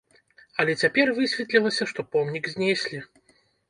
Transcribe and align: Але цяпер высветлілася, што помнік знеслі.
Але 0.63 0.75
цяпер 0.85 1.13
высветлілася, 1.19 1.89
што 1.95 2.09
помнік 2.17 2.53
знеслі. 2.57 3.09